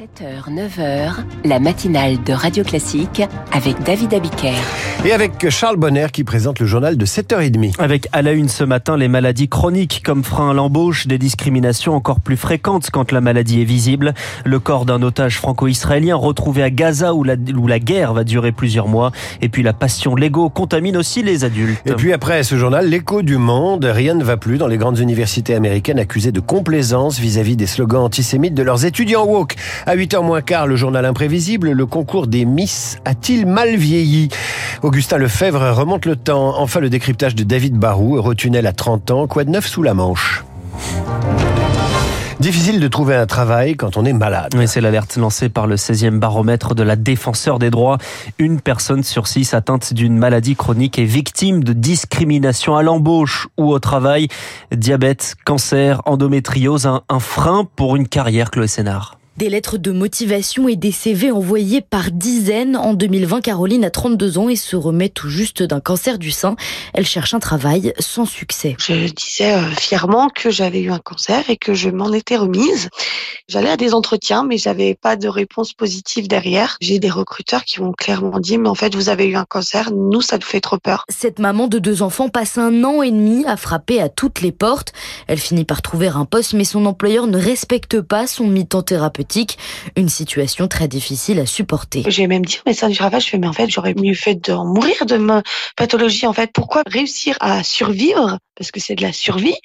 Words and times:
7h, 0.00 0.48
9h, 0.50 1.12
la 1.44 1.60
matinale 1.60 2.22
de 2.24 2.32
Radio 2.32 2.64
Classique 2.64 3.20
avec 3.52 3.82
David 3.82 4.14
Abiker. 4.14 4.54
Et 5.04 5.12
avec 5.12 5.50
Charles 5.50 5.76
Bonner 5.76 6.06
qui 6.10 6.24
présente 6.24 6.60
le 6.60 6.66
journal 6.66 6.96
de 6.96 7.04
7h30. 7.04 7.74
Avec 7.78 8.08
à 8.12 8.22
la 8.22 8.32
une 8.32 8.48
ce 8.48 8.64
matin 8.64 8.96
les 8.96 9.08
maladies 9.08 9.50
chroniques 9.50 10.00
comme 10.02 10.24
frein 10.24 10.52
à 10.52 10.54
l'embauche, 10.54 11.06
des 11.06 11.18
discriminations 11.18 11.94
encore 11.94 12.20
plus 12.20 12.38
fréquentes 12.38 12.88
quand 12.90 13.12
la 13.12 13.20
maladie 13.20 13.60
est 13.60 13.64
visible, 13.64 14.14
le 14.46 14.58
corps 14.60 14.86
d'un 14.86 15.02
otage 15.02 15.36
franco-israélien 15.36 16.16
retrouvé 16.16 16.62
à 16.62 16.70
Gaza 16.70 17.12
où 17.12 17.22
la, 17.22 17.34
où 17.54 17.66
la 17.66 17.78
guerre 17.78 18.14
va 18.14 18.24
durer 18.24 18.52
plusieurs 18.52 18.88
mois, 18.88 19.12
et 19.42 19.50
puis 19.50 19.62
la 19.62 19.74
passion 19.74 20.14
Lego 20.14 20.48
contamine 20.48 20.96
aussi 20.96 21.22
les 21.22 21.44
adultes. 21.44 21.82
Et 21.84 21.92
puis 21.92 22.14
après 22.14 22.44
ce 22.44 22.56
journal, 22.56 22.88
l'écho 22.88 23.20
du 23.20 23.36
monde, 23.36 23.84
rien 23.84 24.14
ne 24.14 24.24
va 24.24 24.38
plus 24.38 24.56
dans 24.56 24.68
les 24.68 24.78
grandes 24.78 25.00
universités 25.00 25.54
américaines 25.54 25.98
accusées 25.98 26.32
de 26.32 26.40
complaisance 26.40 27.18
vis-à-vis 27.18 27.56
des 27.56 27.66
slogans 27.66 28.04
antisémites 28.04 28.54
de 28.54 28.62
leurs 28.62 28.86
étudiants 28.86 29.26
woke. 29.26 29.56
À 29.84 29.96
8h 29.96 30.24
moins 30.24 30.42
quart, 30.42 30.68
le 30.68 30.76
journal 30.76 31.04
imprévisible, 31.04 31.70
le 31.70 31.86
concours 31.86 32.28
des 32.28 32.44
Miss 32.44 32.98
a-t-il 33.04 33.46
mal 33.46 33.74
vieilli? 33.74 34.28
Augustin 34.82 35.18
Lefebvre 35.18 35.72
remonte 35.72 36.06
le 36.06 36.14
temps. 36.14 36.60
Enfin, 36.60 36.78
le 36.78 36.88
décryptage 36.88 37.34
de 37.34 37.42
David 37.42 37.76
Barou, 37.76 38.16
Eurotunnel 38.16 38.66
à 38.68 38.72
30 38.72 39.10
ans, 39.10 39.26
quoi 39.26 39.42
de 39.42 39.50
neuf 39.50 39.66
sous 39.66 39.82
la 39.82 39.94
Manche? 39.94 40.44
Difficile 42.38 42.80
de 42.80 42.88
trouver 42.88 43.14
un 43.14 43.26
travail 43.26 43.76
quand 43.76 43.96
on 43.96 44.04
est 44.04 44.12
malade. 44.12 44.52
Oui, 44.56 44.66
c'est 44.66 44.80
l'alerte 44.80 45.16
lancée 45.16 45.48
par 45.48 45.66
le 45.66 45.76
16e 45.76 46.18
baromètre 46.18 46.74
de 46.74 46.82
la 46.82 46.96
défenseur 46.96 47.58
des 47.58 47.70
droits. 47.70 47.98
Une 48.38 48.60
personne 48.60 49.02
sur 49.02 49.26
six 49.28 49.54
atteinte 49.54 49.94
d'une 49.94 50.16
maladie 50.16 50.56
chronique 50.56 50.98
est 50.98 51.04
victime 51.04 51.62
de 51.62 51.72
discrimination 51.72 52.76
à 52.76 52.82
l'embauche 52.82 53.48
ou 53.58 53.72
au 53.72 53.78
travail. 53.78 54.28
Diabète, 54.72 55.36
cancer, 55.44 56.02
endométriose, 56.04 56.86
un, 56.86 57.20
frein 57.20 57.64
pour 57.76 57.94
une 57.96 58.08
carrière, 58.08 58.50
Chloé 58.50 58.66
Sénard. 58.66 59.18
Des 59.38 59.48
lettres 59.48 59.78
de 59.78 59.92
motivation 59.92 60.68
et 60.68 60.76
des 60.76 60.92
CV 60.92 61.30
envoyés 61.30 61.80
par 61.80 62.10
dizaines. 62.10 62.76
En 62.76 62.92
2020, 62.92 63.40
Caroline 63.40 63.82
a 63.82 63.90
32 63.90 64.36
ans 64.36 64.50
et 64.50 64.56
se 64.56 64.76
remet 64.76 65.08
tout 65.08 65.30
juste 65.30 65.62
d'un 65.62 65.80
cancer 65.80 66.18
du 66.18 66.30
sein. 66.30 66.54
Elle 66.92 67.06
cherche 67.06 67.32
un 67.32 67.38
travail 67.38 67.94
sans 67.98 68.26
succès. 68.26 68.76
Je 68.78 69.10
disais 69.10 69.54
euh, 69.54 69.70
fièrement 69.70 70.28
que 70.28 70.50
j'avais 70.50 70.82
eu 70.82 70.90
un 70.90 70.98
cancer 70.98 71.48
et 71.48 71.56
que 71.56 71.72
je 71.72 71.88
m'en 71.88 72.12
étais 72.12 72.36
remise. 72.36 72.90
J'allais 73.48 73.70
à 73.70 73.78
des 73.78 73.94
entretiens, 73.94 74.44
mais 74.44 74.58
j'avais 74.58 74.94
pas 74.94 75.16
de 75.16 75.28
réponse 75.28 75.72
positive 75.72 76.28
derrière. 76.28 76.76
J'ai 76.82 76.98
des 76.98 77.10
recruteurs 77.10 77.64
qui 77.64 77.80
m'ont 77.80 77.92
clairement 77.92 78.38
dit, 78.38 78.58
mais 78.58 78.68
en 78.68 78.74
fait, 78.74 78.94
vous 78.94 79.08
avez 79.08 79.24
eu 79.26 79.36
un 79.36 79.46
cancer. 79.46 79.92
Nous, 79.92 80.20
ça 80.20 80.36
nous 80.36 80.42
fait 80.42 80.60
trop 80.60 80.78
peur. 80.78 81.04
Cette 81.08 81.38
maman 81.38 81.68
de 81.68 81.78
deux 81.78 82.02
enfants 82.02 82.28
passe 82.28 82.58
un 82.58 82.84
an 82.84 83.00
et 83.02 83.10
demi 83.10 83.46
à 83.46 83.56
frapper 83.56 83.98
à 83.98 84.10
toutes 84.10 84.42
les 84.42 84.52
portes. 84.52 84.92
Elle 85.26 85.38
finit 85.38 85.64
par 85.64 85.80
trouver 85.80 86.08
un 86.08 86.26
poste, 86.26 86.52
mais 86.52 86.64
son 86.64 86.84
employeur 86.84 87.26
ne 87.26 87.38
respecte 87.38 88.02
pas 88.02 88.26
son 88.26 88.46
mi-temps 88.46 88.82
thérapeutique. 88.82 89.21
Une 89.96 90.08
situation 90.08 90.68
très 90.68 90.88
difficile 90.88 91.38
à 91.38 91.46
supporter. 91.46 92.04
J'ai 92.08 92.26
même 92.26 92.44
dit 92.44 92.58
au 92.64 92.68
médecin 92.68 92.88
du 92.88 92.96
travail, 92.96 93.20
je 93.20 93.28
fais, 93.28 93.38
mais 93.38 93.46
en 93.46 93.52
fait, 93.52 93.68
j'aurais 93.68 93.94
mieux 93.94 94.14
fait 94.14 94.34
de 94.34 94.52
mourir 94.52 95.06
de 95.06 95.16
ma 95.16 95.42
pathologie. 95.76 96.26
En 96.26 96.32
fait, 96.32 96.50
pourquoi 96.52 96.82
réussir 96.86 97.36
à 97.40 97.62
survivre? 97.62 98.38
Parce 98.56 98.70
que 98.70 98.80
c'est 98.80 98.94
de 98.94 99.02
la 99.02 99.12
survie 99.12 99.56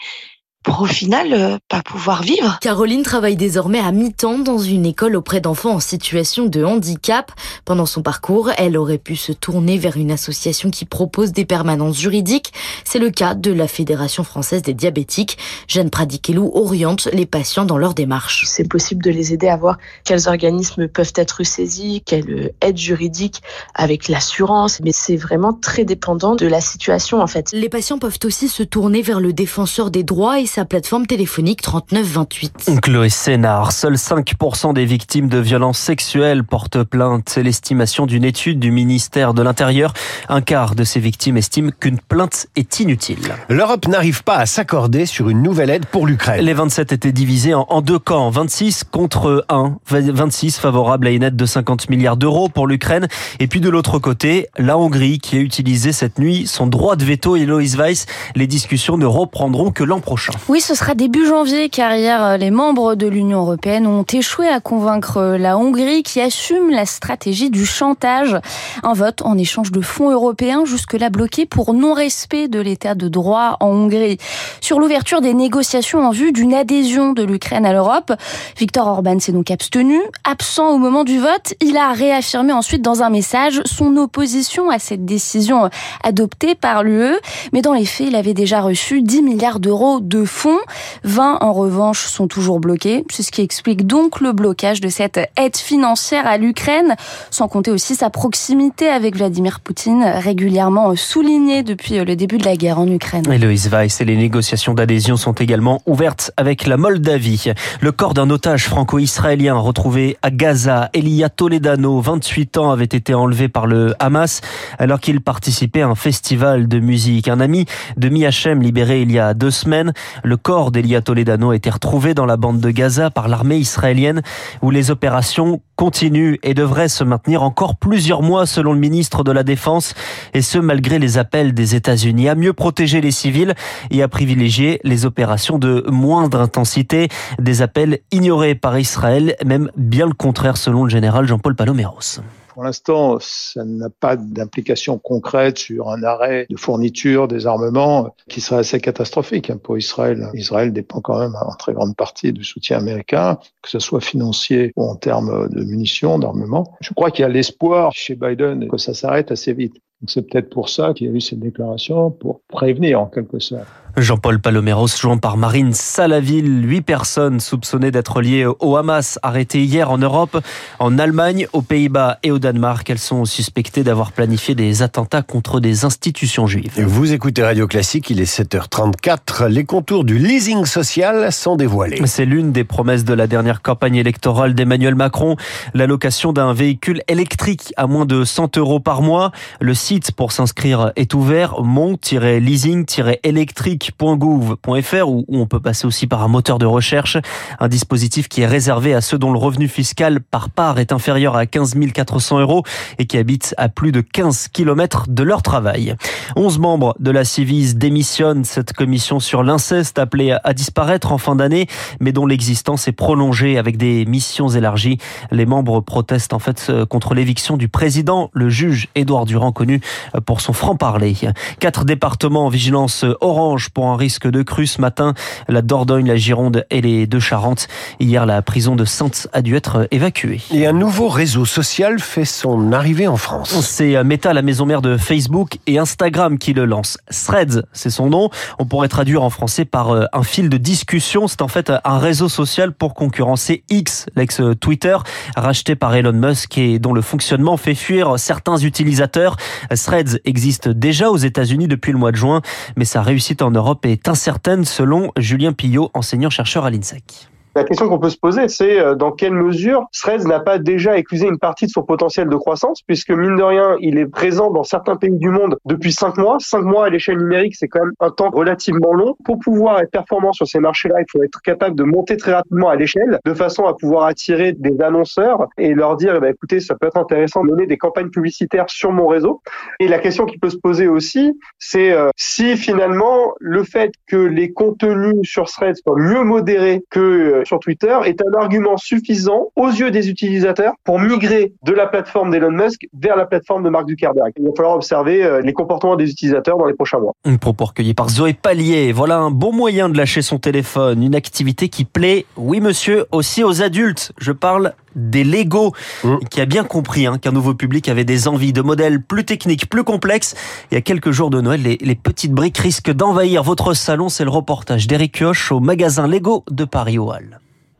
pour 0.68 0.82
au 0.82 0.86
final 0.86 1.32
euh, 1.32 1.58
pas 1.70 1.82
pouvoir 1.82 2.22
vivre. 2.23 2.60
Caroline 2.60 3.02
travaille 3.02 3.38
désormais 3.38 3.80
à 3.80 3.94
mi-temps 3.94 4.40
dans 4.40 4.58
une 4.58 4.86
école 4.86 5.16
auprès 5.16 5.40
d'enfants 5.40 5.72
en 5.72 5.80
situation 5.80 6.46
de 6.46 6.62
handicap. 6.62 7.32
Pendant 7.64 7.86
son 7.86 8.02
parcours, 8.02 8.52
elle 8.58 8.78
aurait 8.78 8.98
pu 8.98 9.16
se 9.16 9.32
tourner 9.32 9.78
vers 9.78 9.95
une 9.95 10.12
association 10.12 10.70
qui 10.70 10.84
propose 10.84 11.32
des 11.32 11.45
permanences 11.45 11.98
juridiques. 11.98 12.52
C'est 12.84 13.00
le 13.00 13.12
cas 13.12 13.34
de 13.34 13.52
la 13.52 13.68
Fédération 13.70 14.26
française 14.26 14.62
des 14.62 14.73
diabétiques. 14.73 15.38
Jeanne 15.70 15.90
Pradikelou 15.90 16.52
oriente 16.54 17.08
les 17.14 17.26
patients 17.26 17.66
dans 17.66 17.78
leur 17.78 17.94
démarche. 17.94 18.44
C'est 18.45 18.68
possible 18.68 19.02
de 19.02 19.12
les 19.12 19.32
aider 19.34 19.48
à 19.48 19.56
voir 19.56 19.78
quels 20.04 20.28
organismes 20.28 20.90
peuvent 20.90 21.14
être 21.16 21.44
saisis, 21.44 22.04
quelle 22.06 22.52
aide 22.60 22.78
juridique 22.78 23.42
avec 23.73 24.10
l'assurance, 24.10 24.82
mais 24.84 24.92
c'est 24.94 25.16
vraiment 25.16 25.54
très 25.54 25.86
dépendant 25.86 26.36
de 26.36 26.45
la 26.45 26.60
situation 26.60 27.22
en 27.22 27.28
fait. 27.28 27.54
Les 27.54 27.70
patients 27.70 28.00
peuvent 28.00 28.20
aussi 28.26 28.50
se 28.50 28.64
tourner 28.64 29.02
vers 29.02 29.22
le 29.22 29.32
défenseur 29.32 29.92
des 29.92 30.04
droits 30.04 30.42
et 30.42 30.57
sa 30.58 30.66
plateforme 30.66 31.06
téléphonique 31.06 31.62
3928. 31.62 32.82
Chloé 32.82 33.10
Sénard, 33.10 33.72
seuls 33.72 33.94
5% 33.94 34.73
des 34.73 34.86
victimes 34.86 35.30
de 35.30 35.38
violences 35.38 35.78
sexuelles 35.78 36.44
portent 36.44 36.82
plainte. 36.82 37.30
C'est 37.30 37.44
l'estimation 37.44 38.08
d'une 38.08 38.23
étude 38.23 38.58
du 38.58 38.72
ministère 38.72 39.36
de 39.36 39.44
l'Intérieur. 39.44 39.94
Un 40.30 40.42
quart 40.42 40.73
de 40.73 40.84
ces 40.84 41.00
victimes 41.00 41.38
estiment 41.38 41.70
qu'une 41.80 42.00
plainte 42.00 42.48
est 42.56 42.80
inutile. 42.80 43.36
L'Europe 43.50 43.88
n'arrive 43.88 44.23
pas 44.23 44.38
à 44.38 44.48
s'accorder 44.48 45.06
sur 45.06 45.30
une 45.30 45.44
nouvelle 45.44 45.70
aide 45.70 45.86
pour 45.86 46.08
l'Ukraine. 46.08 46.44
Les 46.44 46.56
27 46.56 46.92
étaient 46.92 47.12
divisés 47.12 47.54
en, 47.54 47.82
deux 47.84 48.00
camps, 48.00 48.32
26 48.32 48.86
contre 48.86 49.45
1. 49.50 49.78
26 49.86 50.58
favorables 50.58 51.06
à 51.06 51.12
une 51.12 51.22
aide 51.22 51.36
de 51.36 51.45
50 51.45 51.88
milliards 51.92 52.18
d'euros 52.18 52.50
pour 52.50 52.66
l'Ukraine. 52.66 53.08
Et 53.39 53.45
puis 53.45 53.62
de 53.62 53.70
l'autre 53.70 54.00
côté, 54.00 54.48
la 54.58 54.76
Hongrie 54.76 55.20
qui 55.20 55.38
a 55.38 55.39
utilisé 55.39 55.92
cette 55.92 56.18
nuit 56.18 56.48
son 56.48 56.66
droit 56.66 56.95
de 56.95 57.06
veto. 57.06 57.36
Eloïse 57.36 57.78
Weiss, 57.78 58.08
les 58.36 58.48
discussions 58.48 58.98
ne 58.98 59.06
reprendront 59.06 59.70
que 59.70 59.84
l'an 59.84 60.00
prochain. 60.00 60.34
Oui, 60.49 60.61
ce 60.61 60.75
sera 60.75 60.95
début 60.95 61.25
janvier 61.27 61.67
car 61.67 61.93
hier, 61.97 62.37
les 62.37 62.52
membres 62.52 62.95
de 62.95 63.05
l'Union 63.05 63.39
européenne 63.39 63.85
ont 63.85 64.05
échoué 64.05 64.47
à 64.47 64.61
convaincre 64.61 65.35
la 65.37 65.58
Hongrie 65.58 66.03
qui 66.03 66.21
assume 66.21 66.69
la 66.69 66.85
stratégie 66.85 67.49
du 67.49 67.65
chantage. 67.65 68.37
Un 68.81 68.93
vote 68.93 69.23
en 69.23 69.37
échange 69.37 69.73
de 69.73 69.81
fonds 69.81 70.09
européens 70.09 70.63
jusque-là 70.63 71.09
bloqué 71.09 71.45
pour 71.45 71.73
non-respect 71.73 72.47
de 72.47 72.61
l'état 72.61 72.95
de 72.95 73.09
droit 73.09 73.58
en 73.59 73.71
Hongrie. 73.71 74.19
Sur 74.61 74.80
l'ouverture 74.80 75.19
des 75.19 75.33
négociations 75.33 75.99
en 75.99 76.11
vue 76.11 76.31
d'une 76.31 76.53
adhésion 76.53 77.11
de 77.11 77.23
l'Ukraine 77.23 77.65
à 77.65 77.73
l'Europe, 77.73 78.14
Viktor 78.58 78.87
Orban 78.87 79.19
s'est 79.19 79.33
donc 79.33 79.52
abstenu. 79.52 79.99
Absent 80.23 80.69
au 80.69 80.77
moment 80.77 81.03
du 81.03 81.19
vote, 81.19 81.55
il 81.59 81.75
a 81.75 81.91
réaffirmé 81.91 82.53
ensuite 82.53 82.81
dans 82.81 83.03
un 83.03 83.09
message 83.09 83.61
son 83.65 83.97
opposition 83.97 84.69
à 84.69 84.79
cette 84.79 85.03
décision 85.03 85.69
adoptée 86.05 86.55
par 86.55 86.83
l'UE. 86.83 87.17
Mais 87.52 87.61
dans 87.61 87.73
les 87.73 87.85
faits, 87.85 88.08
il 88.08 88.15
avait 88.15 88.33
déjà 88.33 88.61
reçu 88.61 89.02
10 89.02 89.23
milliards 89.23 89.59
d'euros 89.59 89.99
de 89.99 90.23
fonds. 90.27 90.60
20 91.04 91.39
en 91.42 91.54
revanche 91.54 92.05
sont 92.05 92.27
toujours 92.27 92.60
bloqués. 92.60 93.04
C'est 93.10 93.23
ce 93.23 93.32
qui 93.32 93.42
explique 93.42 93.88
donc 93.88 94.21
le 94.21 94.32
blocage 94.32 94.82
de 94.82 94.89
cette 94.89 95.20
aide 95.38 95.58
financière 95.58 96.27
à 96.27 96.38
l'Ukraine, 96.38 96.95
sans 97.32 97.48
compter 97.48 97.71
aussi 97.71 97.95
sa 97.95 98.10
proximité 98.10 98.89
avec 98.89 99.15
Vladimir 99.15 99.60
Poutine, 99.60 100.04
régulièrement 100.04 100.95
soulignée 100.95 101.64
depuis 101.64 101.98
le 101.98 102.15
début 102.15 102.38
de 102.38 102.45
la 102.45 102.55
guerre 102.55 102.80
en 102.80 102.88
Ukraine. 102.88 103.23
Héloïse 103.32 103.70
Weiss 103.70 104.02
et 104.02 104.05
les 104.05 104.15
négociations 104.15 104.73
d'adhésion 104.73 105.17
sont 105.17 105.33
également 105.33 105.82
ouvertes 105.86 106.32
avec 106.38 106.67
la 106.67 106.77
Moldavie. 106.77 107.54
Le 107.82 107.92
corps 107.92 108.14
d'un 108.14 108.30
otage 108.30 108.65
franco-israélien 108.65 109.55
retrouvé 109.55 110.17
à 110.21 110.32
Gaza, 110.32 110.89
Elia 110.94 111.30
Toledano, 111.30 111.99
28 111.99 112.58
ans, 112.58 112.71
avait 112.71 112.86
été 112.86 113.14
enlevé 113.14 113.48
par 113.48 113.67
le 113.67 113.95
Hamas 113.99 114.42
alors 114.80 114.99
qu'il 114.99 115.21
participait 115.21 115.82
à 115.82 115.88
un 115.88 115.95
festival 115.95 116.67
de 116.67 116.80
musique. 116.80 117.27
Un 117.27 117.39
ami 117.39 117.65
de 117.95 118.09
Miachem 118.09 118.61
libéré 118.61 119.02
il 119.02 119.11
y 119.11 119.20
a 119.20 119.33
deux 119.33 119.52
semaines. 119.52 119.94
Le 120.23 120.38
corps 120.38 120.72
d'Elia 120.72 121.02
Toledano 121.02 121.52
a 121.52 121.55
été 121.55 121.70
retrouvé 121.70 122.14
dans 122.14 122.26
la 122.26 122.38
bande 122.38 122.60
de 122.60 122.70
Gaza 122.70 123.10
par 123.10 123.28
l'armée 123.28 123.58
israélienne 123.58 124.22
où 124.61 124.70
les 124.72 124.92
opérations 124.92 125.61
continuent 125.76 126.38
et 126.44 126.54
devraient 126.54 126.89
se 126.89 127.04
maintenir 127.04 127.44
encore 127.44 127.76
plusieurs 127.76 128.22
mois 128.22 128.45
selon 128.45 128.74
le 128.74 128.80
ministre 128.80 129.24
de 129.24 129.31
la 129.31 129.44
Défense 129.44 129.94
et 130.33 130.42
ce 130.42 130.57
malgré 130.57 131.00
les 131.00 131.18
appels 131.18 131.54
des 131.54 131.75
États-Unis 131.75 132.30
à 132.30 132.36
mieux 132.36 132.54
protéger 132.54 133.01
les 133.01 133.12
civils 133.12 133.54
et 133.92 134.01
à 134.01 134.07
privilégier 134.07 134.80
les 134.83 135.06
opérations 135.06 135.60
de 135.60 135.86
moindre 135.89 136.42
intensité. 136.42 137.10
Des 137.39 137.62
appels 137.62 138.00
ignorés 138.12 138.56
par 138.56 138.77
Israël, 138.77 139.36
même 139.45 139.69
bien 139.77 140.07
le 140.07 140.13
contraire 140.13 140.57
selon 140.57 140.83
le 140.83 140.89
général 140.89 141.27
Jean-Paul 141.27 141.56
Paloméros. 141.56 142.22
Pour 142.57 142.63
l'instant, 142.63 143.19
ça 143.19 143.63
n'a 143.63 143.92
pas 143.92 144.16
d'implication 144.16 144.98
concrète 144.98 145.60
sur 145.60 145.92
un 145.92 146.01
arrêt 146.01 146.48
de 146.50 146.57
fourniture 146.57 147.28
des 147.28 147.45
armements 147.45 148.16
qui 148.30 148.42
serait 148.42 148.62
assez 148.62 148.80
catastrophique 148.80 149.54
pour 149.57 149.78
Israël. 149.78 150.28
Israël 150.34 150.74
dépend 150.74 151.00
quand 151.00 151.19
même 151.19 151.36
en 151.36 151.54
très 151.54 151.74
grande 151.74 151.95
partie 151.95 152.34
du 152.34 152.44
soutien 152.44 152.80
américain, 152.80 153.38
que 153.62 153.69
ce 153.69 153.78
soit 153.78 154.01
financier 154.01 154.74
ou 154.75 154.90
en 154.90 154.95
termes 154.95 155.50
de 155.50 155.63
munitions, 155.63 156.18
d'armement. 156.18 156.75
Je 156.81 156.95
crois 156.95 157.12
qu'il 157.12 157.21
y 157.21 157.25
a 157.25 157.30
l'espoir 157.30 157.92
chez 157.94 158.15
Biden 158.15 158.68
que 158.68 158.77
ça 158.77 158.95
s'arrête 158.95 159.30
assez 159.30 159.53
vite. 159.53 159.75
C'est 160.07 160.24
peut-être 160.27 160.50
pour 160.50 160.69
ça 160.69 160.95
qu'il 160.95 161.06
y 161.06 161.10
a 161.12 161.13
eu 161.13 161.21
cette 161.21 161.39
déclaration, 161.39 162.10
pour 162.10 162.42
prévenir 162.48 163.00
en 163.01 163.06
quelque 163.06 163.38
sorte. 163.38 163.68
Jean-Paul 163.97 164.39
Paloméros, 164.39 164.95
joint 164.95 165.17
par 165.17 165.38
Marine 165.38 165.73
Salaville, 165.73 166.63
huit 166.63 166.81
personnes 166.81 167.39
soupçonnées 167.39 167.89
d'être 167.89 168.21
liées 168.21 168.45
au 168.45 168.77
Hamas, 168.77 169.17
arrêtées 169.23 169.63
hier 169.63 169.89
en 169.89 169.97
Europe, 169.97 170.38
en 170.77 170.99
Allemagne, 170.99 171.47
aux 171.51 171.63
Pays-Bas 171.63 172.19
et 172.21 172.29
au 172.29 172.38
Danemark. 172.38 172.88
Elles 172.91 172.99
sont 172.99 173.25
suspectées 173.25 173.83
d'avoir 173.83 174.11
planifié 174.11 174.53
des 174.53 174.83
attentats 174.83 175.23
contre 175.23 175.59
des 175.59 175.83
institutions 175.83 176.45
juives. 176.45 176.73
Vous 176.77 177.11
écoutez 177.11 177.41
Radio 177.41 177.65
Classique, 177.65 178.11
il 178.11 178.21
est 178.21 178.31
7h34. 178.31 179.47
Les 179.47 179.65
contours 179.65 180.03
du 180.03 180.19
leasing 180.19 180.65
social 180.65 181.31
sont 181.31 181.55
dévoilés. 181.55 182.00
C'est 182.05 182.25
l'une 182.25 182.51
des 182.51 182.65
promesses 182.65 183.03
de 183.03 183.15
la 183.15 183.25
dernière 183.25 183.63
campagne 183.63 183.95
électorale 183.95 184.53
d'Emmanuel 184.53 184.93
Macron. 184.93 185.38
L'allocation 185.73 186.33
d'un 186.33 186.53
véhicule 186.53 187.01
électrique 187.07 187.73
à 187.77 187.88
moins 187.88 188.05
de 188.05 188.23
100 188.23 188.59
euros 188.59 188.79
par 188.79 189.01
mois. 189.01 189.31
Le 189.59 189.73
site 189.73 190.11
pour 190.11 190.33
s'inscrire 190.33 190.91
est 190.95 191.15
ouvert, 191.15 191.63
mont-leasing-électrique 191.63 193.87
woke.gouv.fr 194.00 195.07
où 195.07 195.25
on 195.30 195.48
peut 195.48 195.60
passer 195.60 195.86
aussi 195.86 196.07
par 196.07 196.24
un 196.24 196.28
moteur 196.28 196.60
de 196.60 196.66
recherche. 196.66 197.18
Un 197.60 197.68
dispositif 197.68 198.28
qui 198.28 198.42
est 198.42 198.48
réservé 198.48 198.94
à 198.94 199.01
ceux 199.01 199.18
dont 199.18 199.31
le 199.31 199.39
revenu 199.39 199.68
fiscal 199.68 200.22
par 200.22 200.50
part 200.50 200.80
est 200.80 200.92
inférieur 200.92 201.36
à 201.36 201.45
15 201.45 201.75
400 201.94 202.39
euros 202.39 202.63
et 202.98 203.06
qui 203.06 203.18
habitent 203.18 203.54
à 203.57 203.69
plus 203.69 203.92
de 203.92 204.01
15 204.01 204.50
km 204.50 205.06
de 205.07 205.24
leur 205.24 205.42
travail. 205.42 205.95
11 206.36 206.60
membres 206.60 206.95
de 207.00 207.12
la 207.12 207.25
Civis 207.25 207.75
démissionnent 207.75 208.44
cette 208.44 208.74
commission 208.74 209.19
sur 209.19 209.44
l'inceste 209.44 210.00
appelée 210.00 210.36
à 210.44 210.54
disparaître 210.54 211.12
en 211.12 211.18
fin 211.18 211.36
d'année, 211.36 211.68
mais 212.00 212.12
dont 212.12 212.25
l'existence 212.25 212.88
est 212.88 212.94
prolongée 212.94 213.57
avec 213.57 213.78
des 213.78 214.06
missions 214.06 214.50
élargies. 214.50 214.98
Les 215.31 215.45
membres 215.45 215.81
protestent 215.81 216.34
en 216.34 216.39
fait 216.39 216.72
contre 216.89 217.13
l'éviction 217.13 217.57
du 217.57 217.68
président, 217.69 218.30
le 218.34 218.50
juge 218.50 218.89
Édouard 218.95 219.25
Durand, 219.25 219.51
connu 219.51 219.81
pour 220.25 220.42
son 220.42 220.54
franc-parler. 220.54 221.16
Quatre 221.60 221.86
départements 221.86 222.45
en 222.45 222.50
vigilance 222.50 223.06
orange 223.22 223.69
pour 223.77 223.89
un 223.89 223.95
risque 223.95 224.27
de 224.27 224.41
crue 224.41 224.65
ce 224.65 224.81
matin. 224.81 225.13
La 225.47 225.62
Dordogne, 225.62 226.07
la 226.07 226.15
Gironde 226.15 226.65
et 226.71 226.81
les 226.81 227.06
deux 227.06 227.19
Charentes. 227.19 227.68
Hier, 228.00 228.25
la 228.25 228.41
prison 228.41 228.75
de 228.75 228.85
Sainte 228.85 229.27
a 229.33 229.44
dû 229.44 229.56
être 229.56 229.88
évacuée. 229.91 230.41
Et 230.51 230.65
un 230.65 230.74
nouveau 230.74 231.09
réseau 231.09 231.45
social 231.45 232.00
fait 232.00 232.25
son 232.25 232.71
arrivée 232.71 233.07
en 233.07 233.18
France. 233.18 233.56
C'est 233.62 234.03
Meta, 234.03 234.33
la 234.33 234.41
maison 234.41 234.65
mère 234.65 234.81
de 234.81 234.97
Facebook 234.97 235.59
et 235.68 235.77
Instagram 235.77 236.39
qui 236.39 236.53
le 236.53 236.65
lance. 236.65 236.97
Threads, 237.12 237.65
c'est 237.71 237.91
son 237.91 238.09
nom. 238.09 238.31
On 238.57 238.65
pourrait 238.65 238.88
traduire 238.88 239.21
en 239.21 239.29
français 239.29 239.63
par 239.63 239.91
euh, 239.91 240.06
un 240.12 240.24
fil 240.24 240.50
de 240.50 240.57
discussion. 240.57 241.27
C'est 241.27 241.44
en 241.44 241.47
fait 241.47 241.71
un 241.83 242.00
réseau 242.00 242.29
social 242.29 242.71
pour 242.71 242.95
concurrencer 242.95 243.63
X, 243.69 244.07
l'ex-Twitter, 244.15 244.97
racheté 245.35 245.75
par 245.75 245.94
Elon 245.94 246.13
Musk 246.13 246.57
et 246.57 246.79
dont 246.79 246.94
le 246.94 247.03
fonctionnement 247.03 247.57
fait 247.57 247.75
fuir 247.75 248.18
certains 248.18 248.57
utilisateurs. 248.57 249.38
Threads 249.69 250.18
existe 250.25 250.68
déjà 250.68 251.12
aux 251.12 251.18
États-Unis 251.18 251.68
depuis 251.68 251.91
le 251.91 252.00
mois 252.00 252.12
de 252.12 252.18
juin, 252.18 252.41
mais 252.75 252.85
sa 252.85 253.03
réussite 253.03 253.44
en 253.44 253.51
Europe 253.57 253.88
est 253.88 254.07
incertaine 254.07 254.65
selon 254.65 255.12
Julien 255.18 255.51
Pillot, 255.51 255.89
enseignant-chercheur 255.95 256.65
à 256.65 256.69
l'INSEC. 256.69 257.27
La 257.57 257.63
question 257.63 257.89
qu'on 257.89 257.98
peut 257.98 258.12
se 258.12 258.19
poser, 258.19 258.50
c'est 258.50 258.80
euh, 258.80 258.94
dans 258.94 259.12
quelle 259.12 259.33
mesure 259.33 259.88
Threads 259.92 260.27
n'a 260.27 260.39
pas 260.39 260.59
déjà 260.59 260.95
éclusé 260.95 261.25
une 261.27 261.39
partie 261.39 261.65
de 261.65 261.71
son 261.71 261.81
potentiel 261.81 262.30
de 262.30 262.36
croissance, 262.36 262.83
puisque 262.83 263.09
mine 263.09 263.36
de 263.36 263.42
rien, 263.42 263.77
il 263.80 263.98
est 263.98 264.06
présent 264.06 264.51
dans 264.51 264.62
certains 264.62 264.95
pays 264.95 265.18
du 265.18 265.31
monde 265.31 265.57
depuis 265.65 265.92
cinq 265.92 266.18
mois. 266.18 266.38
Cinq 266.39 266.62
mois 266.62 266.86
à 266.86 266.89
l'échelle 266.89 267.18
numérique, 267.18 267.56
c'est 267.56 267.68
quand 267.68 267.80
même 267.80 267.94
un 268.00 268.12
temps 268.12 268.30
relativement 268.30 268.94
long. 268.94 269.15
Pour 269.25 269.39
pouvoir 269.39 269.80
être 269.80 269.89
performant 269.89 270.33
sur 270.33 270.45
ces 270.45 270.59
marchés-là, 270.59 270.98
il 271.00 271.06
faut 271.12 271.24
être 271.24 271.42
capable 271.42 271.75
de 271.75 271.81
monter 271.81 272.15
très 272.15 272.33
rapidement 272.33 272.69
à 272.69 272.75
l'échelle, 272.75 273.18
de 273.25 273.33
façon 273.33 273.65
à 273.65 273.74
pouvoir 273.74 274.06
attirer 274.06 274.53
des 274.53 274.80
annonceurs 274.80 275.48
et 275.57 275.74
leur 275.74 275.95
dire, 275.95 276.13
eh 276.15 276.19
ben, 276.19 276.31
écoutez, 276.31 276.60
ça 276.60 276.75
peut 276.75 276.86
être 276.86 276.98
intéressant 276.98 277.44
de 277.44 277.50
mener 277.50 277.65
des 277.65 277.77
campagnes 277.77 278.12
publicitaires 278.12 278.69
sur 278.69 278.92
mon 278.92 279.07
réseau. 279.07 279.42
Et 279.80 279.88
la 279.88 279.98
question 279.98 280.27
qui 280.27 280.38
peut 280.38 280.51
se 280.51 280.57
poser 280.57 280.88
aussi, 280.88 281.33
c'est 281.57 281.92
euh, 281.92 282.12
si 282.18 282.56
finalement 282.56 283.33
le 283.39 283.63
fait 283.63 283.94
que 284.06 284.18
les 284.18 284.53
contenus 284.53 285.15
sur 285.24 285.45
Threads 285.45 285.77
soient 285.83 285.98
mieux 285.98 286.24
modérés 286.24 286.83
que 286.92 287.00
euh, 287.00 287.44
sur 287.47 287.59
Twitter 287.59 287.97
est 288.05 288.21
un 288.21 288.39
argument 288.39 288.77
suffisant 288.77 289.47
aux 289.55 289.69
yeux 289.69 289.91
des 289.91 290.09
utilisateurs 290.09 290.73
pour 290.83 290.99
migrer 290.99 291.53
de 291.63 291.73
la 291.73 291.88
plateforme 291.88 292.31
d'Elon 292.31 292.51
Musk 292.51 292.88
vers 292.94 293.15
la 293.15 293.25
plateforme 293.25 293.63
de 293.63 293.69
Mark 293.69 293.88
Zuckerberg. 293.89 294.31
Il 294.38 294.45
va 294.45 294.51
falloir 294.55 294.75
observer 294.75 295.23
euh, 295.23 295.41
les 295.41 295.53
comportements 295.53 295.95
des 295.95 296.11
utilisateurs 296.11 296.57
dans 296.57 296.65
les 296.65 296.73
prochains 296.73 296.99
mois. 296.99 297.13
Un 297.25 297.38
propos 297.38 297.65
recueilli 297.65 297.94
par 297.94 298.09
Zoé 298.09 298.33
Pallier. 298.33 298.91
Voilà 298.91 299.17
un 299.17 299.31
bon 299.31 299.53
moyen 299.53 299.89
de 299.89 299.97
lâcher 299.97 300.21
son 300.21 300.38
téléphone, 300.38 301.01
une 301.01 301.15
activité 301.15 301.69
qui 301.69 301.85
plaît, 301.85 302.25
oui 302.35 302.61
monsieur, 302.61 303.05
aussi 303.11 303.44
aux 303.44 303.61
adultes. 303.61 304.11
Je 304.19 304.31
parle 304.31 304.73
des 304.97 305.23
Lego, 305.23 305.73
mmh. 306.03 306.17
qui 306.29 306.41
a 306.41 306.45
bien 306.45 306.63
compris 306.63 307.05
hein, 307.05 307.17
qu'un 307.17 307.31
nouveau 307.31 307.53
public 307.53 307.88
avait 307.88 308.03
des 308.03 308.27
envies 308.27 308.51
de 308.51 308.61
modèles 308.61 309.01
plus 309.01 309.23
techniques, 309.23 309.69
plus 309.69 309.83
complexes. 309.83 310.35
Il 310.71 310.75
y 310.75 310.77
a 310.77 310.81
quelques 310.81 311.11
jours 311.11 311.29
de 311.29 311.39
Noël, 311.39 311.61
les, 311.61 311.77
les 311.79 311.95
petites 311.95 312.33
briques 312.33 312.57
risquent 312.57 312.91
d'envahir 312.91 313.44
votre 313.44 313.73
salon. 313.73 314.09
C'est 314.09 314.25
le 314.25 314.31
reportage 314.31 314.88
d'Eric 314.88 315.19
Kioch 315.19 315.51
au 315.51 315.59
magasin 315.59 316.07
Lego 316.07 316.44
de 316.49 316.65
Paris-Oual. 316.65 317.39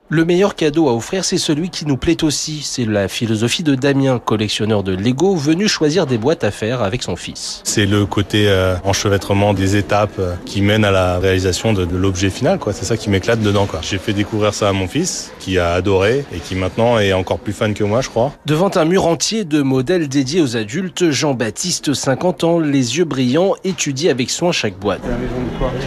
Le 0.10 0.24
meilleur 0.24 0.56
cadeau 0.56 0.88
à 0.88 0.94
offrir, 0.96 1.26
c'est 1.26 1.38
celui 1.38 1.70
qui 1.70 1.86
nous 1.86 1.98
plaît 1.98 2.24
aussi. 2.24 2.62
C'est 2.64 2.86
la 2.86 3.10
philosophie 3.10 3.62
de 3.62 3.76
Damien, 3.76 4.20
collectionneur 4.24 4.82
de 4.82 4.96
Lego, 4.96 5.36
venu 5.36 5.68
choisir 5.68 6.06
des 6.06 6.18
boîtes 6.18 6.46
à 6.46 6.52
faire 6.52 6.82
avec 6.82 7.04
son 7.04 7.18
fils. 7.18 7.60
C'est 7.66 7.86
le 7.86 8.06
côté 8.06 8.46
euh, 8.48 8.78
enchevêtrement 8.86 9.54
des 9.54 9.76
étapes 9.76 10.18
euh, 10.20 10.36
qui 10.46 10.62
mènent 10.62 10.86
à 10.86 10.92
la 10.92 11.20
réalisation 11.20 11.74
de, 11.74 11.84
de 11.84 11.98
l'objet 11.98 12.30
final. 12.30 12.58
quoi. 12.58 12.72
C'est 12.72 12.86
ça 12.86 12.96
qui 12.96 13.10
m'éclate 13.10 13.42
dedans. 13.42 13.66
quoi. 13.66 13.82
J'ai 13.82 13.98
fait 13.98 14.14
découvrir 14.14 14.54
ça 14.54 14.70
à 14.70 14.72
mon 14.72 14.88
fils, 14.88 15.34
qui 15.40 15.60
a 15.60 15.74
adoré 15.74 16.24
et 16.34 16.40
qui 16.40 16.56
maintenant 16.56 16.98
est 17.00 17.12
encore 17.12 17.40
plus 17.40 17.52
fan 17.52 17.74
que 17.74 17.84
moi, 17.84 18.00
je 18.00 18.08
crois. 18.08 18.32
Devant 18.46 18.72
un 18.78 18.86
mur 18.86 19.08
entier 19.08 19.44
de 19.44 19.62
modèles 19.62 20.08
dédiés 20.08 20.40
aux 20.40 20.56
adultes, 20.56 21.12
Jean-Baptiste, 21.12 21.94
50 21.94 22.46
ans, 22.46 22.60
les 22.60 22.98
yeux 22.98 23.04
brillants, 23.04 23.56
étudie 23.66 24.08
avec 24.08 24.30
soin 24.30 24.54
chaque 24.54 24.80
boîte. 24.80 25.02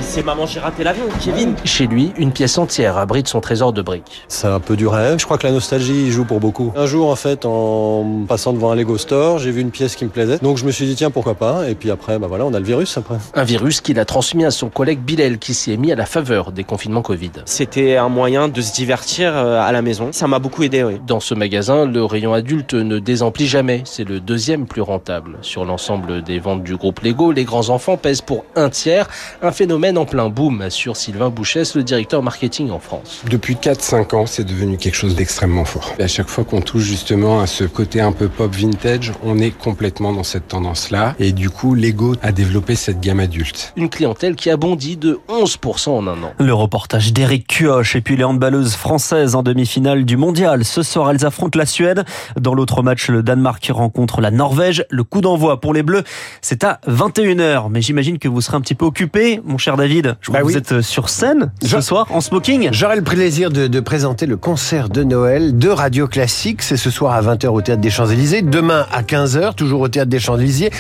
C'est 0.03 0.27
maman, 0.27 0.45
j'ai 0.45 0.61
raté 0.61 0.85
l'avion, 0.85 1.05
Kevin. 1.25 1.55
Chez 1.65 1.87
lui, 1.87 2.13
une 2.19 2.33
pièce 2.33 2.59
entière 2.59 2.99
abrite 2.99 3.27
son 3.27 3.41
trésor 3.41 3.73
de 3.73 3.81
briques. 3.81 4.09
C'est 4.29 4.47
un 4.47 4.61
peu 4.61 4.77
du 4.77 4.87
rêve. 4.87 5.19
Je 5.19 5.25
crois 5.25 5.39
que 5.39 5.47
la 5.47 5.53
nostalgie 5.53 6.11
joue 6.11 6.25
pour 6.25 6.41
beaucoup. 6.41 6.73
Un 6.77 6.87
jour, 6.87 7.09
en 7.09 7.17
fait, 7.17 7.45
en 7.45 8.25
passant 8.29 8.53
devant 8.53 8.71
un 8.71 8.75
Lego 8.75 8.99
Store, 8.99 9.39
j'ai 9.39 9.51
vu 9.51 9.61
une 9.61 9.71
pièce 9.71 9.97
qui 9.97 10.05
me 10.05 10.11
plaisait. 10.11 10.39
Donc 10.39 10.59
je 10.59 10.65
me 10.65 10.71
suis 10.71 10.87
dit, 10.87 10.95
tiens, 10.95 11.11
pourquoi 11.11 11.35
pas? 11.35 11.69
Et 11.69 11.75
puis 11.75 11.91
après, 11.91 12.19
bah 12.19 12.27
voilà, 12.27 12.45
on 12.45 12.55
a 12.55 12.59
le 12.59 12.65
virus 12.65 12.97
après. 12.97 13.17
Un 13.35 13.45
virus 13.45 13.81
qu'il 13.81 13.99
a 13.99 14.05
transmis 14.05 14.45
à 14.45 14.51
son 14.51 14.69
collègue 14.69 15.01
Bilal 15.01 15.39
qui 15.39 15.55
s'y 15.55 15.73
est 15.73 15.77
mis 15.77 15.93
à 15.93 15.97
la 15.97 16.07
faveur 16.07 16.53
des 16.53 16.65
confinements 16.65 17.03
Covid. 17.03 17.31
C'était 17.45 17.97
un 17.97 18.09
moyen 18.09 18.49
de 18.49 18.61
se 18.61 18.73
divertir 18.73 19.33
euh, 19.35 19.61
à 19.61 19.73
la 19.73 19.83
maison. 19.83 20.09
Ça 20.13 20.27
m'a 20.27 20.39
beaucoup 20.39 20.63
aidé, 20.63 20.83
oui. 20.83 21.01
Dans 21.07 21.21
ce 21.21 21.35
magasin, 21.35 21.87
le 21.87 22.05
rayon 22.05 22.35
adulte 22.35 22.75
ne 22.75 22.99
désemplit 22.99 23.47
jamais. 23.47 23.83
C'est 23.85 24.05
le 24.05 24.21
deuxième 24.21 24.67
plus 24.67 24.83
rentable. 24.83 25.39
Sur 25.43 25.65
l'ensemble 25.65 26.23
des 26.23 26.39
ventes 26.39 26.63
du 26.63 26.77
groupe 26.77 27.01
Lego, 27.01 27.33
les 27.33 27.45
grands 27.45 27.69
enfants 27.69 27.97
pèsent 27.97 28.21
pour 28.21 28.45
un 28.57 28.69
tiers. 28.69 29.09
Un 29.43 29.53
phénomène 29.53 29.99
en 29.99 30.05
plein 30.05 30.29
boom, 30.29 30.61
assure 30.63 30.97
Sylvain 30.97 31.31
Bouchès, 31.31 31.75
le 31.75 31.83
directeur 31.83 32.23
marketing 32.23 32.71
en 32.71 32.79
France. 32.79 33.23
Depuis 33.29 33.55
4-5 33.55 34.00
ans, 34.15 34.27
c'est 34.27 34.45
devenu 34.45 34.77
quelque 34.77 34.95
chose 34.95 35.15
d'extrêmement 35.15 35.65
fort. 35.65 35.95
Et 35.99 36.03
à 36.03 36.09
chaque 36.09 36.29
fois 36.29 36.45
qu'on 36.45 36.61
touche 36.61 36.83
justement 36.83 37.41
à 37.41 37.47
ce 37.47 37.65
côté 37.65 38.01
un 38.01 38.13
peu 38.13 38.29
pop 38.29 38.55
vintage, 38.55 39.13
on 39.23 39.39
est 39.39 39.51
complètement 39.51 40.13
dans 40.13 40.23
cette 40.23 40.49
tendance-là. 40.49 41.15
Et 41.19 41.33
du 41.33 41.51
coup, 41.51 41.75
Lego 41.75 42.15
a 42.23 42.33
développé 42.33 42.75
cette 42.75 43.01
gamme 43.01 43.21
adulte. 43.21 43.73
Une 43.77 43.89
clientèle 43.89 44.35
qui 44.37 44.51
a 44.51 44.57
bondi 44.57 44.97
de 44.97 45.21
11% 45.29 45.91
en 45.91 46.07
un 46.07 46.23
an. 46.23 46.33
Le 46.39 46.55
reportage 46.55 47.13
d'Eric 47.13 47.47
Kioch 47.47 47.95
et 47.97 48.01
puis 48.01 48.17
les 48.17 48.25
handballeuses 48.25 48.75
françaises 48.75 49.35
en 49.35 49.43
demi-finale 49.43 50.05
du 50.05 50.17
mondial. 50.17 50.65
Ce 50.65 50.83
soir, 50.83 51.11
elles 51.11 51.25
affrontent 51.27 51.59
la 51.59 51.67
Suède. 51.67 52.05
Dans 52.41 52.55
l'autre 52.55 52.83
match, 52.83 53.09
le 53.09 53.23
Danemark 53.23 53.67
rencontre 53.73 54.21
la 54.21 54.31
Norvège. 54.31 54.85
Le 54.91 55.05
coup 55.05 55.21
d'envoi 55.21 55.61
pour 55.61 55.75
les 55.75 55.83
Bleus, 55.83 56.03
c'est 56.43 56.65
à 56.65 56.81
21h. 56.89 57.69
Mais 57.71 57.83
j'imagine 57.83 58.19
que 58.19 58.29
vous 58.29 58.41
serez 58.41 58.57
un 58.57 58.61
petit 58.61 58.75
peu 58.75 58.85
occupé, 58.85 59.41
mon 59.45 59.59
cher 59.59 59.77
David. 59.77 60.17
Je 60.21 60.29
crois 60.31 60.41
Bah 60.41 60.43
que 60.43 60.47
oui. 60.47 60.53
vous 60.53 60.59
êtes 60.59 60.81
sur 60.83 61.09
scène 61.09 61.53
ce 61.63 61.81
soir 61.81 62.07
en 62.11 62.21
smoking. 62.21 62.69
J'aurai 62.73 62.97
le 62.97 63.03
plaisir 63.03 63.51
de, 63.51 63.67
de 63.67 63.81
présenter 63.91 64.27
le 64.27 64.37
concert 64.37 64.89
de 64.89 65.03
Noël 65.03 65.59
de 65.59 65.69
Radio 65.69 66.07
Classique. 66.07 66.63
C'est 66.63 66.77
ce 66.77 66.91
soir 66.91 67.13
à 67.13 67.23
20h 67.23 67.49
au 67.49 67.61
Théâtre 67.61 67.81
des 67.81 67.91
Champs-Élysées. 67.91 68.41
Demain 68.41 68.87
à 68.93 69.03
15h, 69.03 69.57
toujours 69.57 69.81
au 69.81 69.89
Théâtre 69.89 70.11
des 70.11 70.21
Champs-Élysées. 70.21 70.71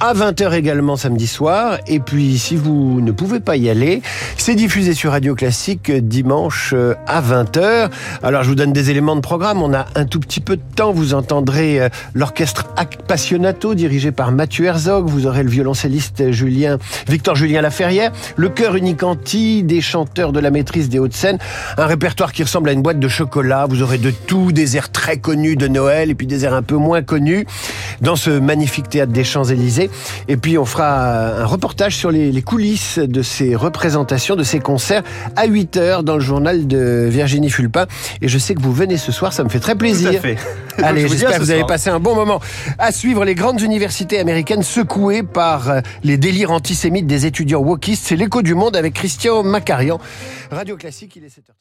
À 0.00 0.12
20h 0.12 0.52
également 0.52 0.96
samedi 0.96 1.26
soir. 1.26 1.78
Et 1.86 2.00
puis, 2.00 2.38
si 2.38 2.56
vous 2.56 3.00
ne 3.00 3.12
pouvez 3.12 3.40
pas 3.40 3.56
y 3.56 3.70
aller, 3.70 4.02
c'est 4.36 4.54
diffusé 4.54 4.92
sur 4.92 5.12
Radio 5.12 5.34
Classique 5.34 5.90
dimanche 5.90 6.72
euh, 6.74 6.94
à 7.06 7.22
20h. 7.22 7.90
Alors, 8.22 8.42
je 8.42 8.48
vous 8.48 8.54
donne 8.54 8.72
des 8.72 8.90
éléments 8.90 9.14
de 9.14 9.20
programme. 9.20 9.62
On 9.62 9.72
a 9.72 9.86
un 9.94 10.04
tout 10.04 10.20
petit 10.20 10.40
peu 10.40 10.56
de 10.56 10.62
temps. 10.74 10.92
Vous 10.92 11.14
entendrez 11.14 11.80
euh, 11.80 11.88
l'orchestre 12.12 12.66
Appassionato 12.76 13.74
dirigé 13.74 14.10
par 14.10 14.32
Mathieu 14.32 14.66
Herzog. 14.66 15.06
Vous 15.06 15.26
aurez 15.26 15.42
le 15.42 15.48
violoncelliste 15.48 16.32
Julien, 16.32 16.78
Victor 17.08 17.36
Julien 17.36 17.62
Laferrière, 17.62 18.12
le 18.36 18.48
chœur 18.48 18.74
Unicanti, 18.74 19.62
des 19.62 19.80
chanteurs 19.80 20.32
de 20.32 20.40
la 20.40 20.50
maîtrise 20.50 20.88
des 20.88 20.98
Hauts-de-Seine. 20.98 21.38
Un 21.78 21.86
répertoire 21.86 22.32
qui 22.32 22.42
ressemble 22.42 22.68
à 22.68 22.72
une 22.72 22.82
boîte 22.82 22.98
de 22.98 23.08
chocolat. 23.08 23.66
Vous 23.68 23.82
aurez 23.82 23.98
de 23.98 24.10
tout, 24.10 24.52
des 24.52 24.76
airs 24.76 24.90
très 24.90 25.18
connus 25.18 25.56
de 25.56 25.68
Noël 25.68 26.10
et 26.10 26.14
puis 26.14 26.26
des 26.26 26.44
airs 26.44 26.54
un 26.54 26.62
peu 26.62 26.76
moins 26.76 27.02
connus 27.02 27.46
dans 28.00 28.16
ce 28.16 28.30
magnifique 28.30 28.88
théâtre 28.88 29.12
des 29.12 29.24
Champs-Élysées. 29.24 29.83
Et 30.28 30.36
puis 30.36 30.58
on 30.58 30.64
fera 30.64 31.42
un 31.42 31.46
reportage 31.46 31.96
sur 31.96 32.10
les, 32.10 32.32
les 32.32 32.42
coulisses 32.42 32.98
de 32.98 33.22
ces 33.22 33.54
représentations, 33.54 34.36
de 34.36 34.42
ces 34.42 34.60
concerts 34.60 35.02
à 35.36 35.46
8 35.46 35.76
heures 35.76 36.02
dans 36.02 36.14
le 36.14 36.20
journal 36.20 36.66
de 36.66 37.06
Virginie 37.10 37.50
Fulpin. 37.50 37.86
Et 38.20 38.28
je 38.28 38.38
sais 38.38 38.54
que 38.54 38.60
vous 38.60 38.72
venez 38.72 38.96
ce 38.96 39.12
soir, 39.12 39.32
ça 39.32 39.44
me 39.44 39.48
fait 39.48 39.60
très 39.60 39.74
plaisir. 39.74 40.10
Tout 40.10 40.16
à 40.16 40.20
fait. 40.20 40.36
Allez, 40.82 41.08
j'espère 41.08 41.32
que 41.32 41.40
vous 41.40 41.50
avez 41.50 41.60
soir. 41.60 41.68
passé 41.68 41.90
un 41.90 42.00
bon 42.00 42.14
moment. 42.14 42.40
À 42.78 42.92
suivre 42.92 43.24
les 43.24 43.34
grandes 43.34 43.60
universités 43.60 44.18
américaines 44.18 44.62
secouées 44.62 45.22
par 45.22 45.70
euh, 45.70 45.80
les 46.02 46.16
délires 46.16 46.50
antisémites 46.50 47.06
des 47.06 47.26
étudiants 47.26 47.60
wokistes. 47.60 48.04
C'est 48.06 48.16
l'écho 48.16 48.42
du 48.42 48.54
monde 48.54 48.76
avec 48.76 48.94
Christian 48.94 49.42
Macarian. 49.42 50.00
Radio 50.50 50.76
Classique, 50.76 51.16
il 51.16 51.24
est 51.24 51.28
7h. 51.28 51.54